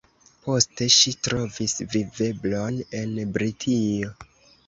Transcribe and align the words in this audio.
Poste 0.43 0.85
ŝi 0.93 1.11
trovis 1.27 1.75
viveblon 1.91 2.79
en 3.01 3.13
Britio. 3.37 4.13